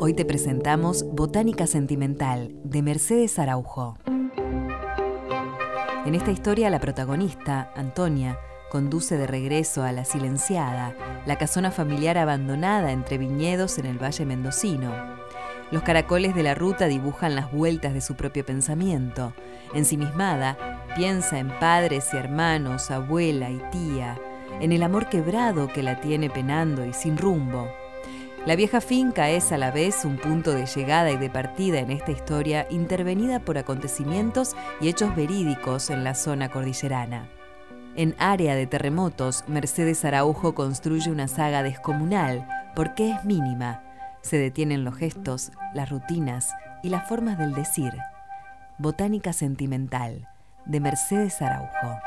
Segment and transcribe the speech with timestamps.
[0.00, 3.96] Hoy te presentamos Botánica Sentimental, de Mercedes Araujo.
[6.04, 8.38] En esta historia la protagonista, Antonia,
[8.70, 14.26] conduce de regreso a La Silenciada, la casona familiar abandonada entre viñedos en el Valle
[14.26, 14.92] Mendocino.
[15.70, 19.32] Los caracoles de la ruta dibujan las vueltas de su propio pensamiento.
[19.74, 20.58] Ensimismada,
[20.96, 24.18] piensa en padres y hermanos, abuela y tía,
[24.60, 27.68] en el amor quebrado que la tiene penando y sin rumbo.
[28.46, 31.90] La vieja finca es a la vez un punto de llegada y de partida en
[31.90, 37.26] esta historia intervenida por acontecimientos y hechos verídicos en la zona cordillerana.
[37.96, 42.46] En área de terremotos, Mercedes Araujo construye una saga descomunal
[42.76, 43.82] porque es mínima.
[44.20, 46.52] Se detienen los gestos, las rutinas
[46.82, 47.94] y las formas del decir.
[48.76, 50.28] Botánica Sentimental,
[50.66, 51.98] de Mercedes Araujo.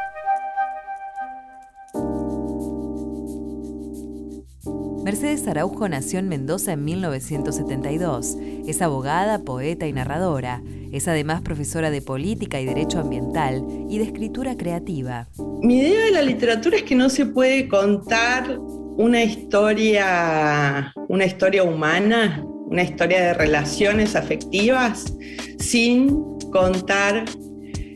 [5.08, 8.36] Mercedes Araujo nació en Mendoza en 1972.
[8.68, 10.62] Es abogada, poeta y narradora.
[10.92, 15.30] Es además profesora de política y derecho ambiental y de escritura creativa.
[15.62, 21.64] Mi idea de la literatura es que no se puede contar una historia, una historia
[21.64, 25.16] humana, una historia de relaciones afectivas
[25.58, 27.24] sin contar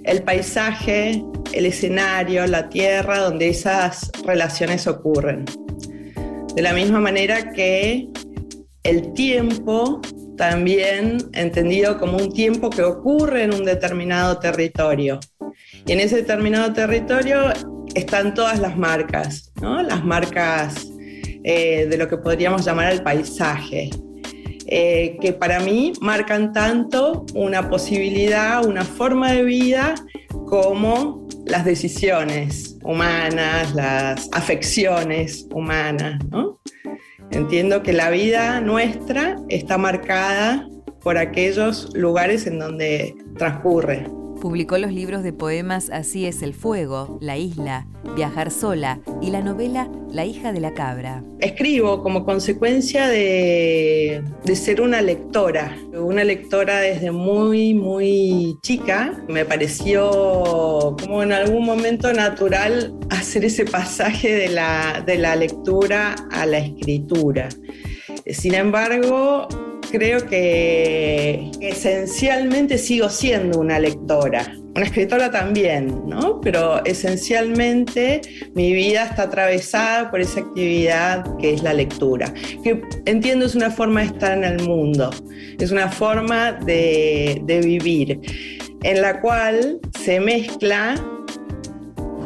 [0.05, 5.43] el paisaje, el escenario, la tierra donde esas relaciones ocurren.
[6.55, 8.09] De la misma manera que
[8.83, 10.01] el tiempo
[10.37, 15.19] también entendido como un tiempo que ocurre en un determinado territorio.
[15.85, 17.53] Y en ese determinado territorio
[17.95, 19.81] están todas las marcas, ¿no?
[19.83, 20.87] las marcas
[21.43, 23.89] eh, de lo que podríamos llamar el paisaje,
[24.67, 29.95] eh, que para mí marcan tanto una posibilidad, una forma de vida,
[30.47, 31.20] como
[31.51, 36.19] las decisiones humanas, las afecciones humanas,
[37.31, 40.67] Entiendo que la vida nuestra está marcada
[41.01, 44.05] por aquellos lugares en donde transcurre.
[44.41, 47.85] Publicó los libros de poemas Así es el fuego, La isla,
[48.15, 51.23] Viajar sola y la novela La hija de la cabra.
[51.39, 54.23] Escribo como consecuencia de,
[54.55, 59.23] ser una lectora, una lectora desde muy, muy chica.
[59.29, 66.15] Me pareció como en algún momento natural hacer ese pasaje de la, de la lectura
[66.31, 67.47] a la escritura.
[68.25, 69.47] Sin embargo,
[69.91, 74.55] creo que esencialmente sigo siendo una lectora.
[74.73, 76.39] Una escritora también, ¿no?
[76.39, 78.21] Pero esencialmente
[78.55, 83.69] mi vida está atravesada por esa actividad que es la lectura, que entiendo es una
[83.69, 85.09] forma de estar en el mundo,
[85.59, 88.21] es una forma de, de vivir,
[88.83, 90.95] en la cual se mezcla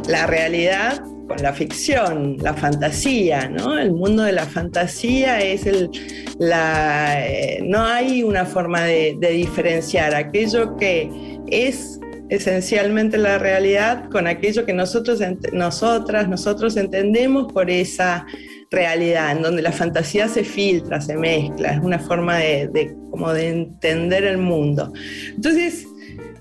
[0.08, 3.78] la realidad con la ficción, la fantasía, ¿no?
[3.78, 5.90] El mundo de la fantasía es el,
[6.38, 11.10] la, eh, no hay una forma de, diferenciar aquello que
[11.48, 12.00] es
[12.30, 15.20] esencialmente la realidad con aquello que nosotros,
[15.52, 18.26] nosotras, nosotros entendemos por esa
[18.72, 23.50] realidad, en donde la fantasía se filtra, se mezcla, es una forma de, como de
[23.50, 24.92] entender el mundo.
[25.36, 25.88] Entonces,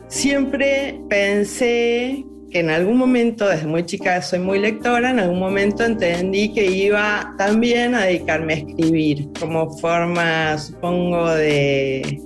[0.08, 2.24] siempre pensé
[2.54, 7.34] en algún momento, desde muy chica soy muy lectora, en algún momento entendí que iba
[7.36, 12.20] también a dedicarme a escribir como forma, supongo, de,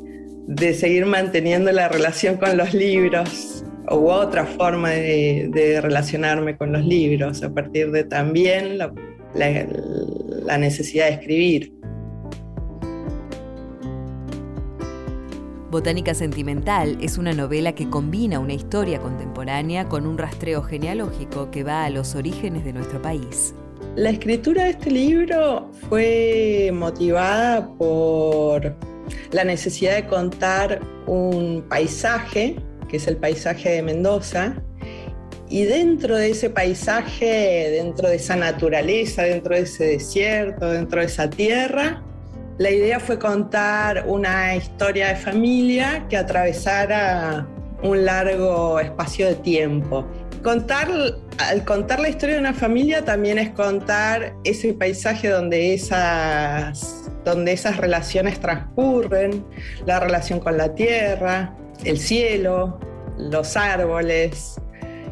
[0.47, 6.85] de seguir manteniendo la relación con los libros u otra forma de, relacionarme con los
[6.85, 11.78] libros, a partir de también la necesidad de escribir.
[15.71, 21.63] Botánica Sentimental es una novela que combina una historia contemporánea con un rastreo genealógico que
[21.63, 23.55] va a los orígenes de nuestro país.
[23.95, 28.75] La escritura de este libro fue motivada por
[29.33, 32.57] la necesidad de contar un paisaje,
[32.89, 34.55] que es el paisaje de Mendoza,
[35.51, 41.07] y dentro de ese paisaje, dentro de esa naturaleza, dentro de ese desierto, dentro de
[41.07, 42.03] esa tierra,
[42.59, 47.47] la idea fue contar una historia de familia que atravesara
[47.83, 50.05] un largo espacio de tiempo.
[50.43, 50.89] Contar,
[51.39, 57.53] al contar la historia de una familia también es contar ese paisaje donde, esas, donde
[57.53, 59.45] esas relaciones transcurren,
[59.87, 61.55] la relación con la tierra,
[61.85, 62.81] el cielo,
[63.17, 64.61] los árboles,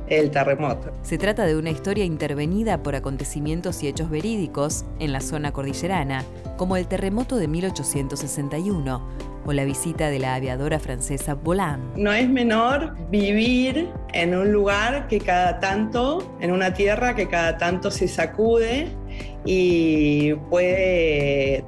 [0.09, 0.93] el terremoto.
[1.03, 6.25] Se trata de una historia intervenida por acontecimientos y hechos verídicos en la zona cordillerana,
[6.57, 9.03] como el terremoto de 1861
[9.47, 11.97] o la visita de la aviadora francesa Volant.
[11.97, 17.57] No es menor vivir en un lugar que cada tanto, en una tierra que cada
[17.57, 18.89] tanto se sacude
[19.45, 21.65] y puede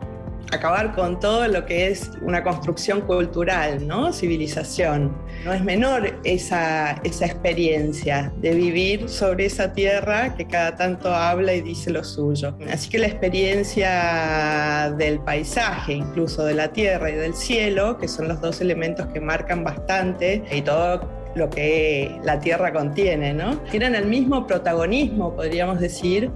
[0.52, 4.12] acabar con todo lo que es una construcción cultural, ¿no?
[4.12, 5.16] Civilización.
[5.44, 11.54] No es menor esa, esa experiencia de vivir sobre esa tierra que cada tanto habla
[11.54, 12.56] y dice lo suyo.
[12.70, 18.28] Así que la experiencia del paisaje, incluso de la tierra y del cielo, que son
[18.28, 23.58] los dos elementos que marcan bastante y todo lo que la tierra contiene, ¿no?
[23.70, 26.30] Tienen el mismo protagonismo, podríamos decir,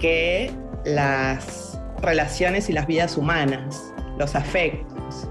[0.00, 0.50] que
[0.84, 1.73] las
[2.04, 5.28] relaciones y las vidas humanas, los afectos.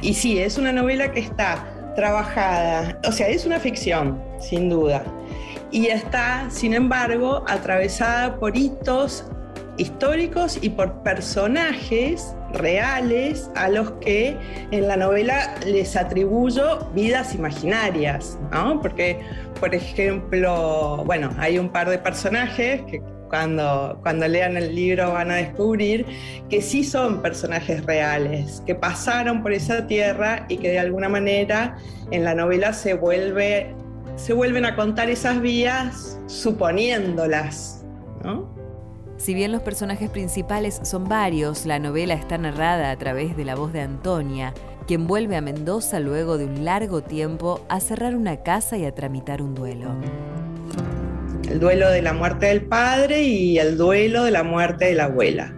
[0.00, 5.04] Y sí, es una novela que está trabajada, o sea, es una ficción, sin duda,
[5.70, 9.24] y está, sin embargo, atravesada por hitos
[9.78, 14.36] históricos y por personajes reales a los que
[14.70, 18.80] en la novela les atribuyo vidas imaginarias, ¿no?
[18.80, 19.18] Porque,
[19.60, 23.98] por ejemplo, bueno, hay un par de personajes que cuando,
[24.28, 26.04] lean el libro van a descubrir
[26.50, 31.78] que sí son personajes reales, que pasaron por esa tierra y que de alguna manera
[32.10, 33.74] en la novela se, vuelve,
[34.16, 37.86] se vuelven a contar esas vías suponiéndolas.
[39.16, 43.54] Si bien los personajes principales son varios, la novela está narrada a través de la
[43.54, 44.52] voz de Antonia,
[44.86, 48.94] quien vuelve a Mendoza luego de un largo tiempo a cerrar una casa y a
[48.94, 49.88] tramitar un duelo
[51.52, 55.04] el duelo de la muerte del padre y el duelo de la muerte de la
[55.04, 55.54] abuela,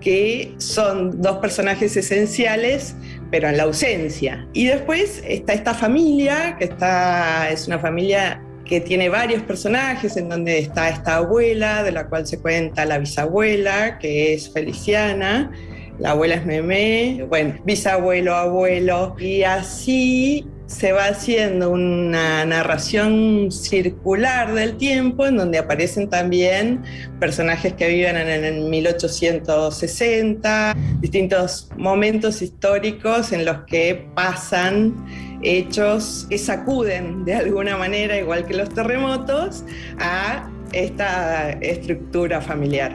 [0.00, 2.96] que son dos personajes esenciales,
[3.30, 4.48] pero en la ausencia.
[4.52, 10.28] Y después está esta familia, que está, es una familia que tiene varios personajes, en
[10.28, 15.52] donde está esta abuela, de la cual se cuenta la bisabuela, que es Feliciana,
[16.00, 24.52] la abuela es Memé, bueno, bisabuelo, abuelo, y así se va haciendo una narración circular
[24.52, 26.82] del tiempo en donde aparecen también
[27.18, 34.94] personajes que viven en el 1860, distintos momentos históricos en los que pasan
[35.42, 39.64] hechos que sacuden de alguna manera, igual que los terremotos,
[39.98, 42.94] a esta estructura familiar.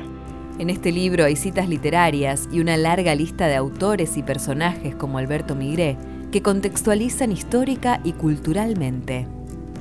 [0.59, 5.17] En este libro hay citas literarias y una larga lista de autores y personajes como
[5.17, 5.97] Alberto Migré,
[6.33, 9.27] que contextualizan histórica y culturalmente.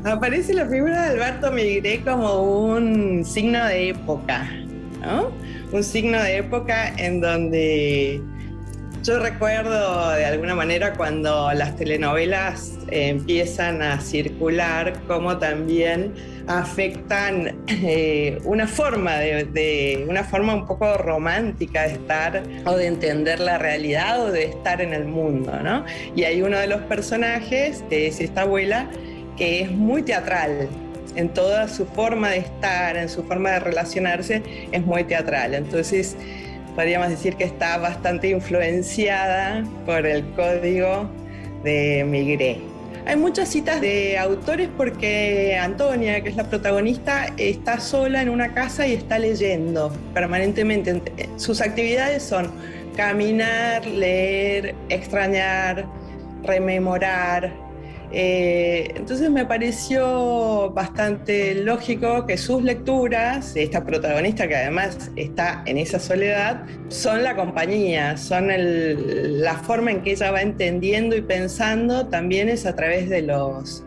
[0.05, 4.51] Aparece la figura de Alberto Migré como un signo de época,
[5.01, 5.31] ¿no?
[5.73, 8.21] Un signo de época en donde
[9.03, 16.13] yo recuerdo de alguna manera cuando las telenovelas empiezan a circular, como también
[16.47, 23.41] afectan eh, una forma de, una forma un poco romántica de estar o de entender
[23.41, 25.85] la realidad o de estar en el mundo, ¿no?
[26.15, 28.89] Y hay uno de los personajes, que es esta abuela,
[29.37, 30.69] que es muy teatral,
[31.15, 34.43] en toda su forma de estar, en su forma de relacionarse,
[34.73, 35.55] es muy teatral.
[35.55, 36.17] Entonces,
[36.75, 41.09] podríamos decir que está bastante influenciada por el código
[41.65, 42.72] de Migré.
[43.05, 48.55] Hay muchas citas de autores porque Antonia, que es la protagonista, está sola en una
[48.55, 51.03] casa y está leyendo permanentemente.
[51.37, 52.51] Sus actividades son
[52.97, 55.85] caminar, leer, extrañar,
[56.45, 57.53] rememorar,
[58.13, 65.79] eh, entonces me pareció bastante lógico que sus lecturas, esta protagonista que además está en
[65.79, 72.07] esa soledad, son la compañía, son la forma en que ella va entendiendo y pensando
[72.09, 73.83] también es a través de los,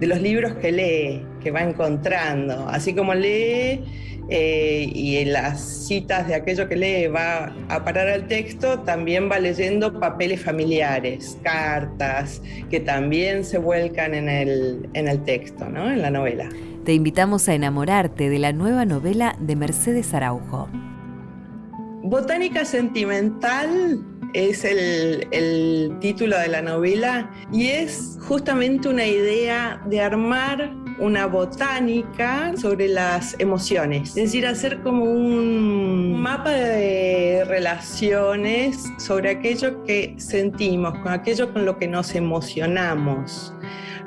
[0.00, 2.68] de los libros que lee, que va encontrando.
[2.68, 3.84] Así como lee
[4.30, 9.30] eh, y en las citas de aquello que lee va a parar al texto, también
[9.30, 15.90] va leyendo papeles familiares, cartas, que también se vuelcan en el, en el texto, ¿no?
[15.90, 16.48] en la novela.
[16.84, 20.68] Te invitamos a enamorarte de la nueva novela de Mercedes Araujo.
[22.02, 24.04] Botánica Sentimental
[24.34, 30.70] es el, el, título de la novela y es justamente una idea de armar
[31.00, 39.84] una botánica sobre las emociones, es decir, hacer como un mapa de relaciones sobre aquello
[39.84, 43.52] que sentimos, con aquello con lo que nos emocionamos.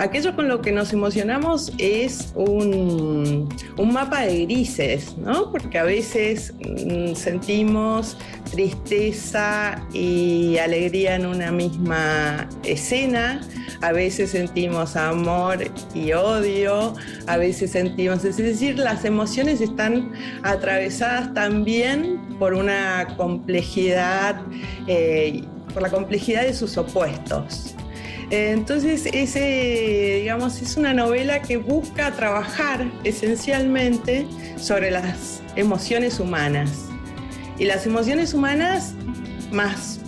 [0.02, 5.52] Aquello con lo que nos emocionamos es un, mapa de grises, ¿no?
[5.52, 8.18] Porque a veces mm, sentimos
[8.50, 13.42] tristeza y alegría en una misma escena.
[13.82, 15.60] A veces sentimos amor
[15.94, 16.81] y odio,
[17.28, 20.12] a veces sentimos, es decir, las emociones están
[20.44, 24.42] atravesadas también por una complejidad,
[24.88, 27.76] eh, por la complejidad de sus opuestos.
[28.32, 34.26] Entonces, ese, digamos, es una novela que busca trabajar esencialmente
[34.58, 36.86] sobre las emociones humanas.
[37.60, 38.94] Y las emociones humanas
[39.52, 40.01] más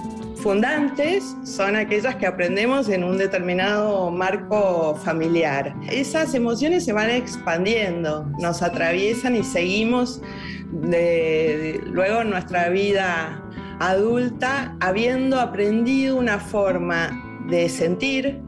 [0.44, 5.74] fundantes son aquellas que aprendemos en un determinado marco familiar.
[5.90, 10.22] Esas emociones se van expandiendo, nos atraviesan y seguimos
[10.70, 13.42] luego en nuestra vida
[13.80, 18.42] adulta habiendo aprendido una forma de sentir,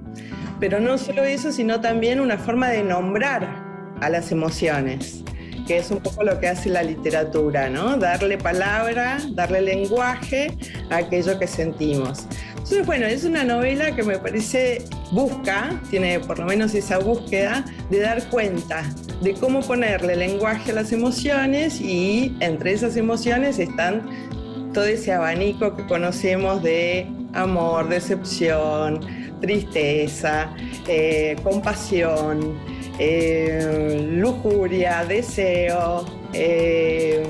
[0.59, 3.63] pero no solo eso, sino también una forma de nombrar
[4.01, 5.23] a las emociones,
[5.67, 7.97] que es un poco lo que hace la literatura, ¿no?
[7.97, 10.57] Darle palabra, darle lenguaje
[10.89, 12.27] a aquello que sentimos.
[12.65, 17.63] Entonces, bueno, es una novela que me parece busca, tiene por lo menos esa búsqueda
[17.91, 18.83] de dar cuenta
[19.21, 24.03] de cómo ponerle lenguaje a las emociones y entre esas emociones están
[24.73, 28.99] todo ese abanico que conocemos de amor, decepción,
[29.41, 30.49] tristeza,
[30.87, 32.57] eh, compasión,
[32.99, 37.23] eh, lujuria, deseo, eh,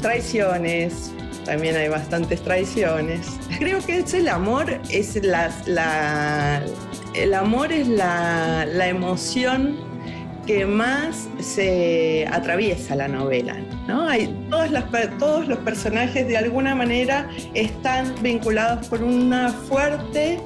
[0.00, 1.12] traiciones.
[1.44, 3.26] También hay bastantes traiciones.
[3.58, 6.62] Creo que el amor, es la,
[7.14, 9.90] el amor es la, la emoción
[10.46, 13.56] que más se atraviesa la novela.
[13.86, 14.08] ¿no?
[14.08, 14.34] Hay,
[15.18, 20.40] todos los personajes de alguna manera están vinculados por una fuerte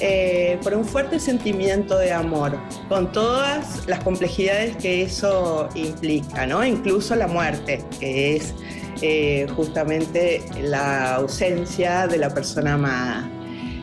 [0.00, 6.64] eh, por un fuerte sentimiento de amor, con todas las complejidades que eso implica, ¿no?
[6.64, 8.54] incluso la muerte, que es
[9.02, 13.30] eh, justamente la ausencia de la persona amada.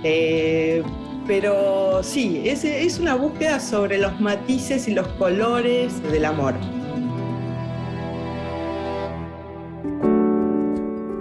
[0.03, 0.83] Eh,
[1.25, 6.53] pero sí, es, es una búsqueda sobre los matices y los colores del amor.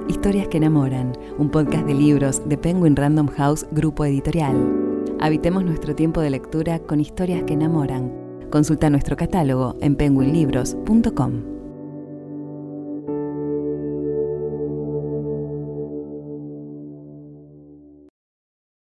[0.09, 4.82] Historias que enamoran, un podcast de libros de Penguin Random House Grupo Editorial.
[5.21, 8.13] Habitemos nuestro tiempo de lectura con historias que enamoran.
[8.51, 11.52] Consulta nuestro catálogo en penguinlibros.com.